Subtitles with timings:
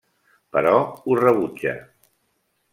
[0.55, 0.73] Però
[1.11, 1.77] ho rebutja.